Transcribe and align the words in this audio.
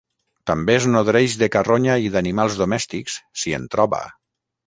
També 0.51 0.75
es 0.75 0.87
nodreix 0.93 1.35
de 1.41 1.49
carronya 1.57 1.99
i 2.05 2.09
d'animals 2.15 2.57
domèstics, 2.63 3.21
si 3.43 3.57
en 3.61 3.71
troba. 3.77 4.01